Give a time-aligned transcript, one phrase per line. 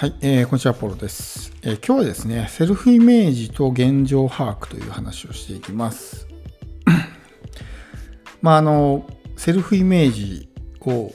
[0.00, 6.26] はい、えー、こんにちは、ポロです、えー、今日はですね、セルフイメージと現状把握という話をしていきます。
[8.40, 10.48] まあ、あの、セルフイメージ
[10.80, 11.12] を、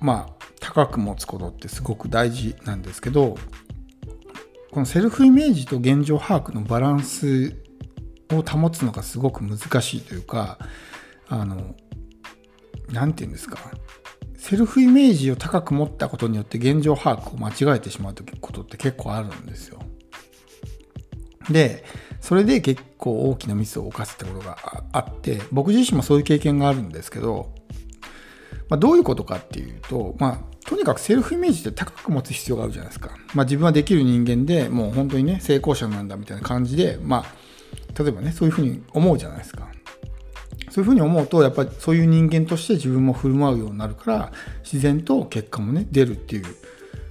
[0.00, 3.38] まあ、高く持つことってすごく大事なんですけど、
[4.70, 7.56] このセルフイメージと現状把握のバランス
[8.32, 10.58] を保つのがすごく難しいというか、
[11.26, 11.74] あの、
[12.92, 13.72] なんて言うんですか、
[14.40, 19.78] セルフイメージを高く持ったことによって現状把握を間違えてしまうことって結構あるんですよ。
[21.50, 21.84] で、
[22.20, 24.56] それで結構大きなミスを犯すってことが
[24.92, 27.52] あって、僕自身もそういう経験があるんですけど、
[28.70, 33.10] まあ、どういうことかっていうと、まあ、とにかくセルフイメージって高く持つ必要があるじゃないですか。
[33.34, 39.68] まあ、自分はできる人間でもう本当にね、成功者なんだみたいな感じで、まあ、例えばね、そういうふうに思うじゃないですか。
[40.70, 46.44] そういうふうに思うと、やっぱりそういう人間として自分も振る舞うようになるから、自然と結果もね、出るっていう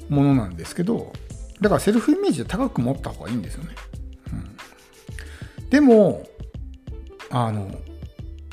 [0.10, 1.14] ものなんですけど、
[1.62, 3.76] だからセルフイメージで高く持った方がいいんですよね。
[5.60, 6.26] うん、でも、
[7.30, 7.70] あの、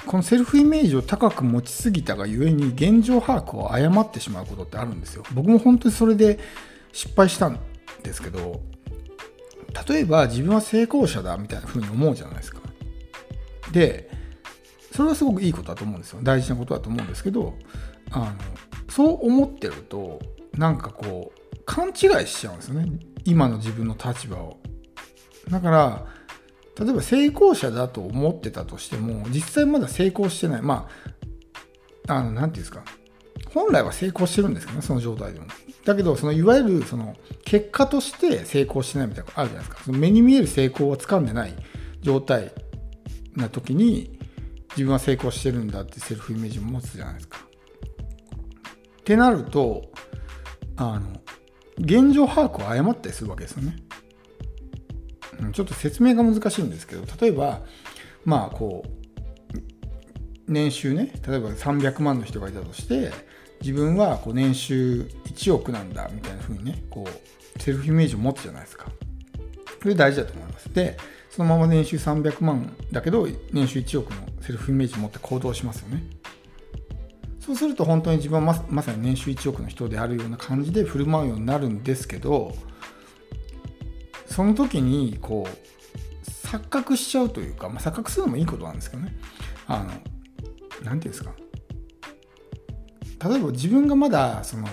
[0.06, 5.24] このセルフイメージを高く持ちすぎたがゆえに現状把握を誤ってしまうことってあるんですよ。
[5.34, 6.38] 僕も本当にそれで
[6.92, 7.58] 失敗したん
[8.02, 8.60] ですけど、
[9.88, 12.60] 例えば自分は成功者だみたいな風に思うじゃないですか。
[13.72, 14.08] で、
[14.96, 16.20] それはすごくいいことだと思うんですよ。
[16.22, 17.54] 大事なことだと思うんですけど
[18.10, 18.32] あの
[18.88, 20.20] そう思ってると
[20.54, 22.98] なんかこう勘違いしちゃうんですよね。
[23.24, 24.58] 今の自分の立場を。
[25.50, 26.06] だから
[26.80, 30.62] 例えば成功者だと思ってたとしても実際まだ成功してない。
[30.62, 30.88] ま
[32.08, 32.82] あの何て言うんですか。
[33.52, 35.46] 本来は成功してるんですけどねその状態でも。
[35.84, 39.84] だけどそのいわゆるその結果として成功してないみたいなのがあるじゃないですか。
[39.84, 41.54] その目に見える成功をつかんでない
[42.00, 42.52] 状態
[43.34, 44.15] な時に
[44.76, 47.38] 自分は成功してるんだってセルフイメージを持つじゃないですか。
[49.00, 49.90] ってなると
[50.76, 51.20] あの
[51.78, 53.76] 現状把握を誤ったりするわけですよね。
[55.52, 57.60] ちょっと説明が難しいんですけど例えば
[58.24, 58.96] まあこう
[60.48, 63.12] 年収ね例えば300万の人がいたとして
[63.60, 68.86] 自分はこう年収1億なんだみたいな風にねこうセルフイメージを持つじゃないですか。
[69.80, 70.72] それ大事だと思います。
[70.72, 70.96] で
[71.36, 76.02] そのまま年収300万だけど年収1億のセルフイメージを持って行動しますよね。
[77.38, 82.56] そうすると本当に自分はまさに年収1億の人であるような感じで振る舞うようになるんですけど
[84.24, 89.14] その時にこう錯覚しちゃうというか、まあ、錯覚するのもいいことなんですけどね
[89.66, 90.00] あの何て
[90.82, 91.32] 言うんですか
[93.28, 94.66] 例えば自分がまだその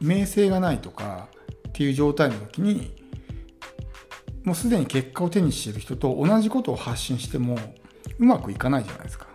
[0.00, 1.28] 名声がないとか
[1.68, 2.95] っていう状態の時に
[4.46, 7.58] もうすでに結果を手にしている人と同じことを発信しても
[8.18, 9.26] うまくいかないじゃないですか。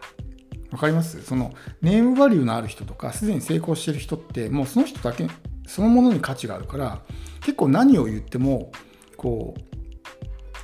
[0.71, 1.21] わかります？
[1.21, 5.27] そのネームバリューのある人とかすでに成功してる人ってもうその人だけ
[5.67, 7.01] そのものに価値があるから
[7.41, 8.71] 結構何を言っても
[9.17, 9.61] こう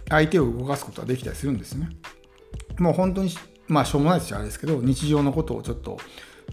[0.09, 1.89] 相手を動かすことができたりするんですね。
[2.79, 3.31] もう本当に
[3.67, 5.97] まあしょうもないですよあれですけど日常のことをちょっと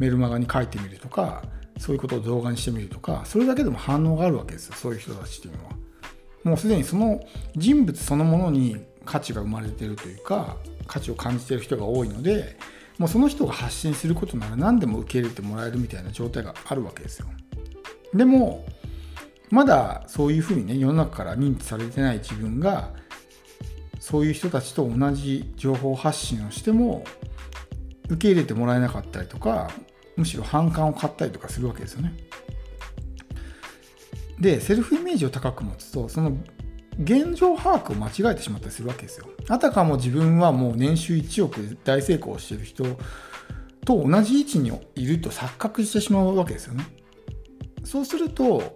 [0.01, 1.45] メルマガに書いてみるとか
[1.79, 5.84] そういうことを動画にしてみるとかそれだけでも反応があるわけですよそういう人たちっていうのは。
[6.45, 7.21] もうすでにその
[7.57, 10.57] 人物そのものに価値が生まれてるというか
[10.87, 12.57] 価値を感じてる人が多いので
[12.99, 17.27] もうその人が発信することなら何でも受け入れてもらえるみたいな状態があるわけですよ。
[18.15, 18.65] でも
[19.51, 22.93] まだそういうふうにね世の中から認知されてない自分が
[23.99, 27.05] そういう人たちと同じ情報発信をしても
[28.09, 29.71] 受け入れてもらえなかったりとか
[30.17, 32.15] むしろ反感を買ったりとかするわけですよね。
[34.39, 36.37] でセルフイメージを高く持つとその
[37.03, 39.27] 現状把握を間違えてしまったりするわけですよ。
[39.49, 42.85] あたかも自分はもう年収1億で大成功してる人
[43.85, 46.87] と同じ位置にいると錯覚してしまうわけですよね。
[47.85, 48.75] そうすると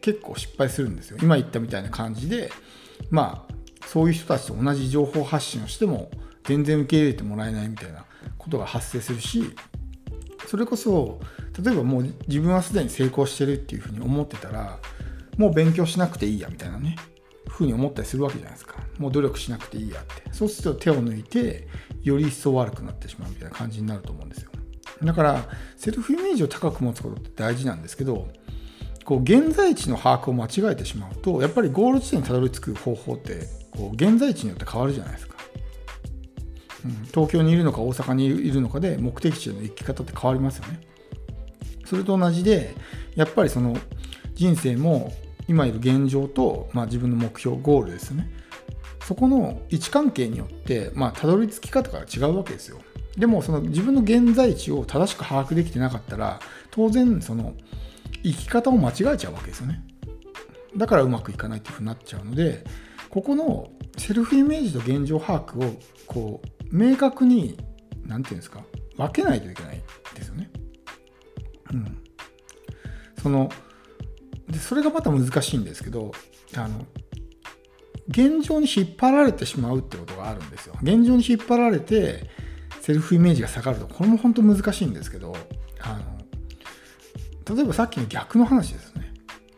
[0.00, 1.18] 結構失敗するんですよ。
[1.22, 2.50] 今言ったみたいな感じで
[3.10, 6.10] まあそういう人たちと同じ情報発信をしても
[6.44, 8.04] 全然受け入れてもらえないみたいな
[8.38, 9.54] ことが発生するし
[10.46, 11.20] それこそ
[11.62, 14.78] 例えばもう自分はすでに成功してるっていうふうに思ってたら
[15.36, 16.96] もう勉強しなくていいやみたいなね
[17.48, 18.76] ふうに思ったりするわけじゃないですか。
[18.98, 20.22] もう努力しなくていいやって。
[20.32, 21.68] そうすると手を抜いて
[22.02, 24.50] より一層悪くなってしまうみたいな感じになると思うんですよ。
[25.02, 28.28] だからセルフイメージを高く持つことって大事なんですけど
[29.04, 35.36] こう現在地の把握を間違えてしまうとやっぱりゴール地点にたどり着く方法ってこう現在地によって変わるじゃないですか、
[36.84, 40.80] うん、東京にいるのか大阪にいるのかで目的地の行き方って変わりますよね。
[41.90, 42.76] それと同じで
[43.16, 43.76] やっぱりその
[44.34, 45.12] 人生も
[45.48, 48.30] 今いる現状と、まあ、自分の目標ゴールですね。
[49.02, 52.78] そこの位置関係によってまあたどり着き方が違うわけですよ。
[53.16, 56.38] でもその自分の現在地を正しく把握できてなかったら
[56.70, 57.54] 当然その
[58.22, 59.82] 生き方を間違えちゃうわけですよね。
[60.76, 62.62] だからうまくいかないっていうふうになっちゃうので
[63.08, 65.74] ここのセルフイメージと現状把握を
[66.06, 67.58] こう明確に
[68.06, 68.62] 何て言うんですか
[68.96, 69.82] 分けないといけない
[70.14, 70.50] ですよね。
[71.72, 71.98] うん。
[73.22, 73.50] その
[74.48, 76.12] でそれがまた難しいんですけど
[76.56, 76.86] あの
[78.08, 80.74] 現状に引っ張られてしまうってことがあるんですよ。
[80.82, 82.28] 現状に引っ張られて
[82.80, 85.36] セルフイメージが下がるとこれも本当難しいんですけど
[85.80, 86.00] あ
[87.48, 89.12] の例えばさっきの逆の話ですね。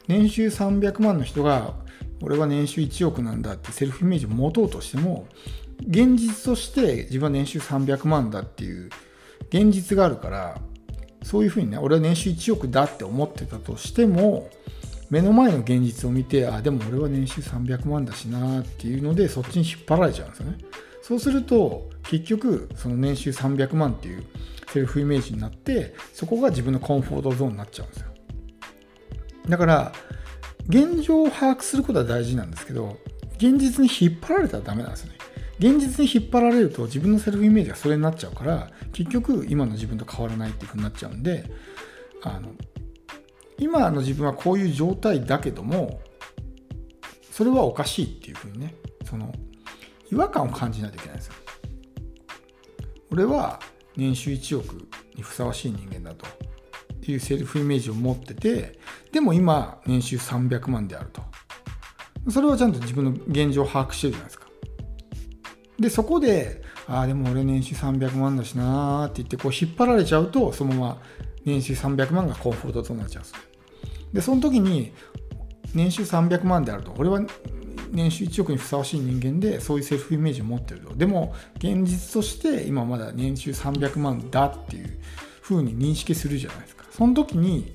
[0.09, 1.75] 年収300万の人が
[2.21, 5.27] 俺は年収1億なんだってセルフイメージを持とうとしても
[5.81, 8.91] 現実として自分は年収300万だっていう
[9.49, 10.61] 現実があるから
[11.23, 14.49] そういうふうにね俺は年収1億だって思ってたとしても
[15.11, 20.59] 目の前の現実を見てあでも俺は年収300万だしなっていうのでそっちに引っ張られちゃうんですよね。
[21.03, 24.25] そうすると結局その年収300万っていう
[24.73, 28.07] セルフイメージになってそこが自分のコンフォートゾーンになっちゃうんですよ。
[29.49, 29.93] だから
[30.69, 32.97] 現状を把握することは大事なんですけど
[33.37, 35.19] 現実に引っ張られたらダメなんですよね。
[35.63, 41.49] 現実に引っ張られると自分のセルフイメージがそれになっちゃうから結局今の自分と変わらないっていう風になっちゃうんで
[42.25, 42.51] あの
[43.59, 46.01] 今の自分はこういう状態だけども
[47.31, 48.75] それはおかしいっていうふうにね
[49.05, 49.33] その
[50.11, 51.35] 違和感を感じないといけないんですよ。
[53.13, 53.61] 俺は
[53.97, 56.27] 年収1億にふさわしい人間だと
[57.09, 58.81] いうセルフイメージを持ってて
[59.13, 61.23] でも今年収300万であると
[62.31, 64.42] それはちゃんと自分の現状を把握してるじゃないですか。
[65.83, 71.03] でそこでああでも俺年収300万だしなーって言ってこう引っ張られちゃうとそのまま
[71.45, 73.39] 年収300万がコンフォルトとなっちゃうんですよ。
[74.13, 74.93] でその時に
[75.75, 76.95] 年収300万であると。
[76.97, 77.21] 俺は
[77.91, 80.95] 年収1億にふさわしい人間でそういうセルフイメージを持ってると。
[80.95, 84.99] でも現実として今まだ年収300万だっていう
[85.41, 86.85] ふうに認識するじゃないですか。
[86.91, 87.75] その時に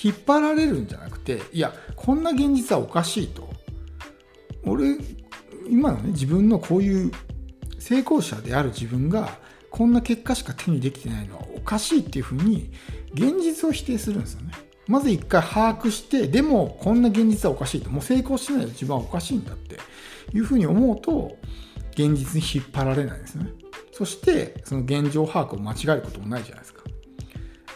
[0.00, 3.48] 引っ張られるんじゃなくていやこんな現実はおかしいと。
[4.64, 4.96] 俺
[5.70, 7.12] 今のね自分のこういう
[7.78, 9.38] 成功者である自分が
[9.70, 12.70] こんな結果しか手にできてないのはおかしいっていうふうに
[13.14, 14.52] 現実を否定するんですよね。
[14.88, 19.78] まず一回把握して、でもこんな現実はおかしいと、もう成功してないと自分はおかしいんだって
[20.34, 21.36] いうふうに思うと、
[21.92, 23.50] 現実に引っ張られないですね。
[23.92, 26.84] そして、その現状把握を間違えることもないじゃないですか。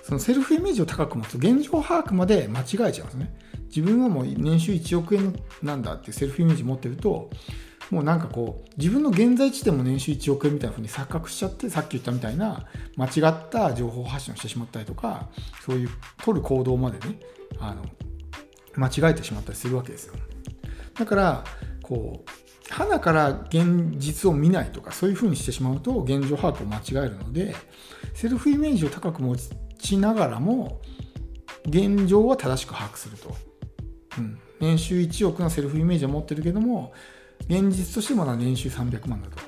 [0.02, 3.34] そのセルフイメージを高く持つと、現状把握まで間違えちゃうんですね。
[3.66, 7.28] 自分はもう年収1億円なんだっていうセルフイメージ持ってると、
[7.90, 15.28] もうなんかこう自分の現在地でも年収1億円みたいな風に錯覚しちゃってさっき言ったみたいな間違った情報発信をしてしまったりとか
[15.64, 15.90] そういう
[16.24, 17.18] 取る行動までね
[17.58, 17.84] あの
[18.76, 20.14] 間違えてしまったりするわけですよ。
[20.94, 21.44] だから
[21.82, 22.30] こう
[22.72, 27.54] 花から現実を見ないとかそういう風にしてしまうと現状把握を間違えるので
[28.14, 29.36] セルフイメージを高く持
[29.78, 30.80] ちながらも
[31.66, 33.34] 現状は正しく把握すると、
[34.18, 36.92] うん、年収1億のセルフイメージを持ってるけども
[37.48, 39.42] 現実としてまだ年収300万だと。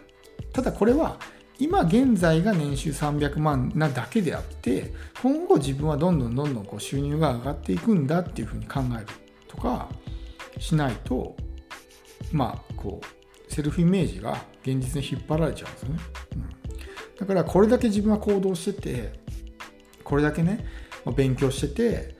[0.53, 1.19] ただこれは
[1.59, 4.93] 今現在が年収300万なだけであって
[5.23, 9.07] 今後自分はどんどんどんどんこう収入が上がっていくんだっていうふうに考える
[9.47, 9.89] とか
[10.59, 11.37] しないと
[12.33, 14.33] まあこうセルフイメージが
[14.63, 15.99] 現実に引っ張られちゃうんですよね、
[16.33, 19.13] うん、だからこれだけ自分は行動してて
[20.03, 20.67] これだけね
[21.17, 22.17] 勉強してて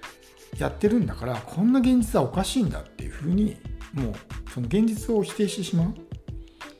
[0.59, 3.57] やってるんだからこんな現実はおかしいんだっていうふうに
[3.93, 4.15] もう
[4.55, 5.95] その現実を否定してしまう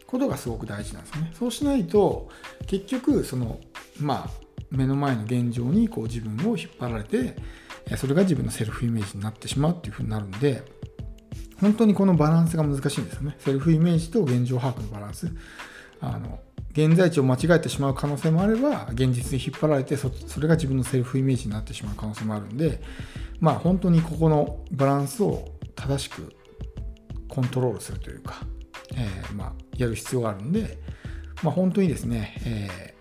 [0.07, 1.33] ことがすごく大事なんですね。
[1.37, 2.29] そうしないと
[2.69, 3.59] 結局その
[3.99, 4.31] まあ
[4.71, 7.37] 目の前の現状にこう自分を引っ張られて
[7.97, 10.63] それが自分のセルフイメージになってしまうっていうふうになるんで
[11.61, 13.35] 本当にこのバランスが難しいんですよね。
[13.39, 15.33] セルフイメージと現状把握のバランス。
[16.01, 16.39] あの
[16.73, 22.83] 現在地を間違えてしまう可能性もあれば現実に引っ張られてそれが自分のセルフイメージになってしまう可能性もあるんで
[23.41, 26.35] まあ本当にここのバランスを正しく
[27.35, 28.43] コントロールするというか、
[28.95, 30.79] えー、まあ、やる必要があるんで、
[31.43, 32.95] まあ、本当にですね、え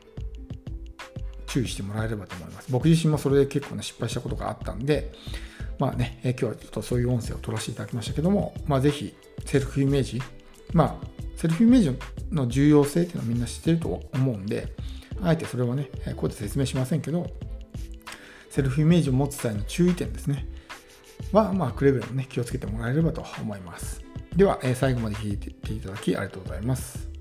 [1.46, 2.72] ー、注意してもらえればと思います。
[2.72, 5.12] 僕自身もそれで結構ね、失敗したことがあったんで、
[5.78, 9.14] まあね、えー、今日はちょっとそういう音声を取らせていただきましたけども、まあ、ぜひ、
[9.46, 10.22] セルフイメージ、
[10.74, 11.98] まあ、セルフイメージ
[12.32, 14.74] の重要性っていうのはみんな知ってると思うんで、
[15.22, 17.30] あえてそれはね、こうやって説明しませんけど、
[18.50, 20.48] セルフイメージを持つ際の注意点ですね。
[21.32, 24.02] は、まあ、くれぐれもね、気をつけてもらえればと思います。
[24.36, 27.13] では、え最後まで聞いていただきありがとうございます。